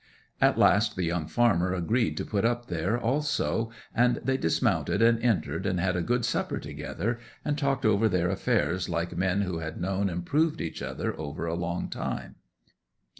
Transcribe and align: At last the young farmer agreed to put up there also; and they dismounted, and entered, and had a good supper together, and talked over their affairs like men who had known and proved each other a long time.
At 0.41 0.57
last 0.57 0.95
the 0.95 1.03
young 1.03 1.27
farmer 1.27 1.75
agreed 1.75 2.17
to 2.17 2.25
put 2.25 2.43
up 2.43 2.65
there 2.69 2.97
also; 2.99 3.69
and 3.93 4.15
they 4.23 4.35
dismounted, 4.35 4.99
and 4.99 5.21
entered, 5.21 5.67
and 5.67 5.79
had 5.79 5.95
a 5.95 6.01
good 6.01 6.25
supper 6.25 6.57
together, 6.57 7.19
and 7.45 7.55
talked 7.55 7.85
over 7.85 8.09
their 8.09 8.31
affairs 8.31 8.89
like 8.89 9.15
men 9.15 9.41
who 9.43 9.59
had 9.59 9.79
known 9.79 10.09
and 10.09 10.25
proved 10.25 10.59
each 10.59 10.81
other 10.81 11.11
a 11.11 11.21
long 11.53 11.87
time. 11.87 12.37